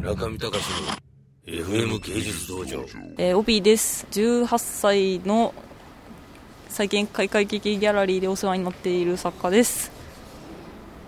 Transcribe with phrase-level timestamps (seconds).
[0.00, 0.64] 中見隆
[1.46, 2.82] の FM 芸術道場。
[3.18, 4.06] えー、帯です。
[4.10, 5.52] 18歳の
[6.70, 9.92] 最近開会劇ギャラリーでお世話になっている作家です。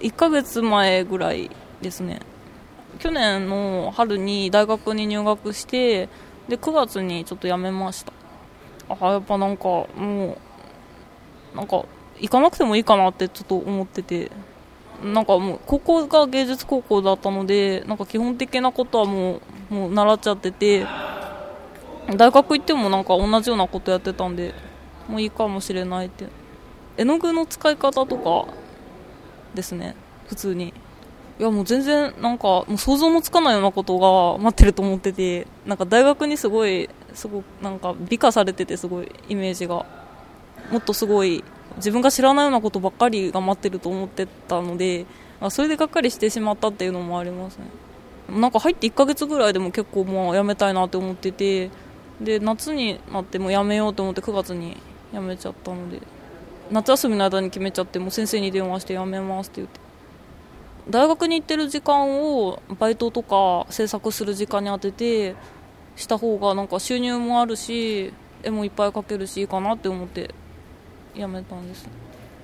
[0.01, 1.51] 1ヶ月前ぐらい
[1.81, 2.21] ですね。
[2.99, 6.11] 去年の春に大学に入学して
[6.49, 8.13] で9月にちょっと辞めました。
[8.91, 10.37] あやっぱなんかも
[11.55, 11.87] うなんか
[12.21, 14.31] 行かなくてもいいかなってちょっと思ってて。
[15.03, 20.87] なんかもう高校が芸術高校だったのでなんか基本的なことはもうもう習っちゃってて
[22.17, 24.55] 大学行ってもなんか同じようなことやってたんで
[25.09, 26.27] もういいかもしれないって。
[26.97, 28.53] 絵の具の使い方とか
[29.55, 29.97] ですね
[30.29, 30.75] 普通に。
[31.41, 39.87] いやもう全然なんかもう想像もつかないようなことが待ってると思っててなんか大学にすごいすごなんか美化されててすごいイメージが。
[40.71, 41.43] もっとすごい
[41.77, 45.07] 自分が知らないようなことばっかりが待ってると思ってたので
[45.51, 47.65] それでがっかりしてしまったっていうのもありますね。
[48.29, 51.71] なんか入って1ヶ月ぐらいでも結構もう辞めたいなって思ってて
[52.21, 54.77] で夏になっても辞めようと思って9月に
[55.13, 56.01] 辞めちゃったので
[56.71, 59.83] 夏休みの間に決めちゃってもう先生に電話して辞めますって言って。
[60.91, 65.37] 大学に行ってる時間をバイトとか制作する時間に当てて
[65.95, 68.13] した方がなんか収入もあるし
[68.43, 70.35] 絵もいっぱい描けるしいいかなって思って
[71.15, 71.89] 辞めたんです。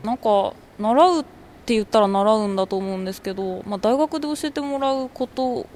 [0.03, 1.25] なんか習うっ
[1.67, 5.67] て言ったら習うんだと思うんですけど、まあ、大学で教えてもらうこと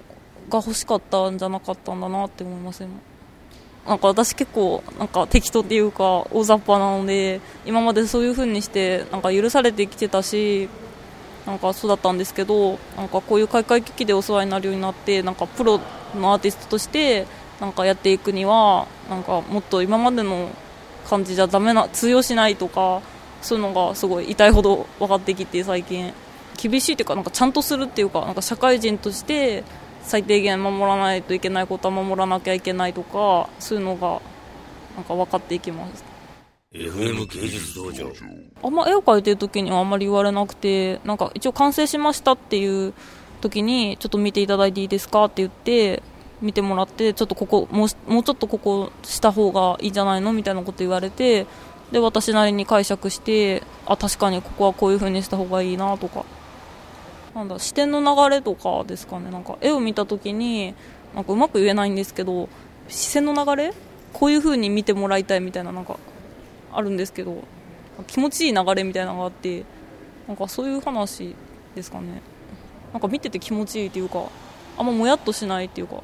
[0.48, 2.92] が欲しかったんじゃなかったんだなって思います今。
[3.86, 10.68] なんか私結構なんか適当っていうか大雑把なので今までそういう風にしてなんか許されてきてたし
[11.46, 15.80] なんかそうだったんですけどなんかこういう開会機器でお世話になるようになってなんかプロ
[16.14, 17.26] のアーティストとして
[17.60, 20.48] なんかやっていくにはなんかもっと今までの
[21.12, 23.02] 感じじゃダメな通用しないとか
[23.42, 26.12] そういうのがすごい痛いほど分かってきて最近。
[26.62, 29.64] 厳しいというかなんかちゃんとするっていうかなんか社会人として
[30.02, 34.20] 最低限守らないといけないことは守らなきゃいけないとかそういうのが
[34.94, 36.04] なんか分かっていきます。
[36.72, 38.12] FM 芸術道場。
[38.62, 42.94] あんま絵を描いてる時にはあんまり言われなくてなんか一応完成しましたっていう
[43.40, 46.02] 時にちょっと見ていただいていいですかって言って
[46.42, 51.46] 見てもらってちょっとここもうもうちょっとここした方がいいんじゃないのみたいなこと言われて
[51.92, 56.24] で私なりに解釈してあ確かにここはこういう風にした方がいいなとか。
[57.34, 59.30] なんだ視点の流れとかですかね。
[59.30, 60.74] なんか絵を見た時に
[61.14, 62.50] なんかうまく言えないんですけど
[62.88, 63.72] 視線の流れ？
[64.12, 65.98] こういう風に見てもらいたいみたいななんか
[66.70, 67.42] あるんですけど
[68.06, 69.64] 気持ちいい流れみたいなのがあって
[70.28, 71.34] なんかそういう話
[71.74, 72.20] ですかね。
[72.92, 74.26] なんか見てて気持ちいいっていうか
[74.76, 76.02] あんまもやっとしないっていうか。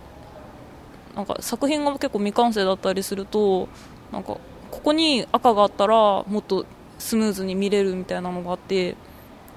[1.14, 3.68] なんか作品が結構未完成だったりすると
[4.12, 4.36] なんか
[4.70, 6.64] ここに赤があったらもっと
[6.98, 8.96] スムーズに見れるみたいなのがあって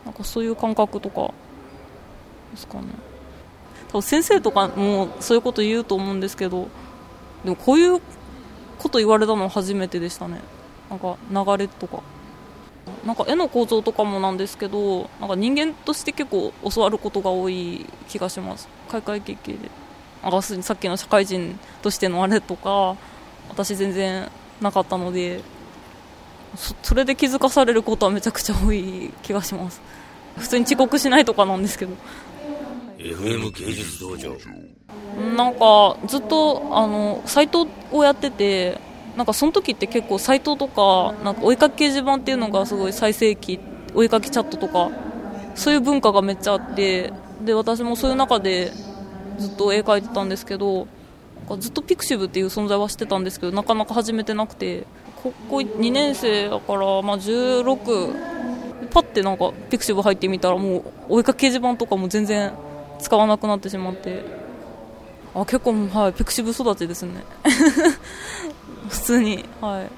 [0.05, 1.33] なんかそういう感覚とか
[2.51, 2.87] ですかね。
[3.89, 6.69] 多分先生とかもそういうこと言うと思うんですけど
[7.43, 8.01] でもこういう
[8.79, 10.39] こと言われたのは初めてでしたね。
[10.89, 12.01] なんか流れとか。
[13.05, 18.67] なんか絵の構造とかもなんですけどなんか人間として結構教わることが多い気がします。
[18.89, 19.69] 開会経験で。
[20.23, 22.95] あさっきの社会人としてのあれとか
[23.49, 24.29] 私全然
[24.61, 25.41] なかったので
[26.83, 29.81] それで気づかされることはめちゃくちゃ多い気がします。
[30.37, 31.93] 普通に遅刻しないとかなんですけど。
[32.97, 34.35] FM 芸術道場。
[35.35, 38.79] なんかずっとあのサイトをやってて
[39.15, 43.59] なんかその時って結構サイトとかなんかお絵かき掲示板っていうのがすごい最盛期
[43.93, 44.89] お絵かきチャットとか
[45.55, 47.11] そういう文化がめっちゃあって
[47.41, 48.71] で私もそういう中で
[49.41, 50.87] ずっと絵描いてたんですけど
[51.59, 54.85] ずっと pixiv っていう存在はしてたんですけどなかなか始めてなくて
[55.21, 62.53] ここ2年生だから、まあ、16パッてなんか pixiv 入ってみたらもうお絵かき掲示板とかも全然
[62.99, 64.41] 使わなくなってしまって。
[65.33, 67.23] あ結構、はい、ピクシブ育ちですね。
[68.89, 69.83] 普通にはい。
[69.85, 69.89] も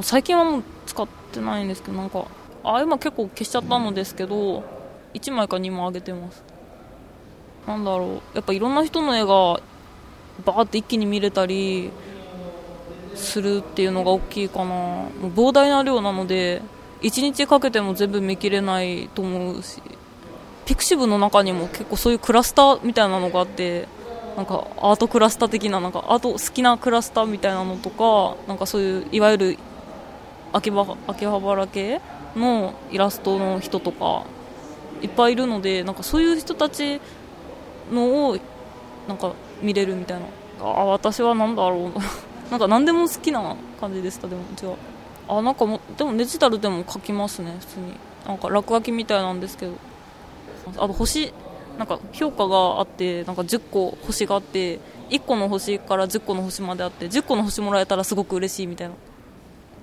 [0.00, 2.26] う最近はもう使ってないんですけどなんか
[2.64, 4.64] あ今結構消しちゃったのですけど
[5.14, 6.42] 1枚か2枚あげてます。
[7.66, 8.36] なんだろう。
[8.36, 9.60] やっぱいろんな人の絵が
[10.44, 11.90] バーって一気に見れたり
[13.14, 14.64] するっていうのが大きいかな。
[14.64, 16.62] もう膨大な量なので
[17.02, 19.82] 1日かけても全部見切れないと思うし
[20.64, 23.86] ピクシブの中にも結構そういうクラスターみたいなのがあって
[24.36, 29.58] なんかアートクラスター的ななんかアート好きなクラスターみたいなのとかなんかそういういわゆる
[30.52, 32.00] 秋葉秋葉原系
[32.34, 34.24] のイラストの人とか
[35.02, 37.00] いっぱいいるのでなんかそういう人たち
[37.92, 38.38] のを
[39.08, 40.26] なんか見れるみたいな。
[40.60, 42.00] あ私は何だろう。
[42.50, 44.76] なんか何でも好きな感じでしたでも違う
[45.28, 47.94] あなんかもでもデジタルでも描きますね普通に。
[48.26, 49.72] なんか落書きみたいなんですけど。
[50.76, 51.32] あと星
[51.78, 54.80] なんか評価があってなんか10個星があって
[55.10, 58.94] 1個の星から10個の星まであって10個の星もらえたらすごく嬉しいみたいな。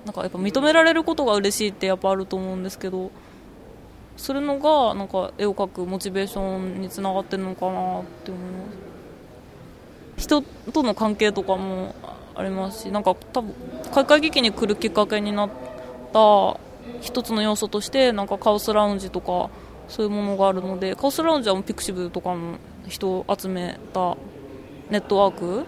[0.06, 3.12] なんかやっぱ認められることが嬉しいってやっぱあると思うんですけど。
[4.18, 8.94] それのがなんか絵を描くモチベーションにつながってるのかなって思います
[10.18, 11.96] 人との関係とかも
[12.36, 13.54] ありますしなんか多分
[13.94, 15.50] 開会劇に来るきっかけになっ
[16.14, 16.60] た
[17.02, 19.50] 一つの要素としてなんかカオスラウンジとか
[19.88, 22.58] そういうものがあるのでカオスラウンジはもうピクシブとかの
[22.88, 24.18] 人を集めた
[24.90, 25.66] ネットワーク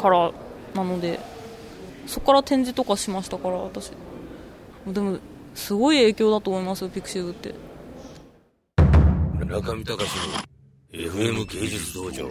[0.00, 0.32] から
[0.74, 1.18] なので
[2.06, 3.90] そこから展示とかしましたから私。
[4.86, 5.18] でも
[5.54, 7.54] すごい影響だと思いますよピクシブって。
[9.48, 10.10] 中見隆
[10.92, 12.28] の FM 芸術道場。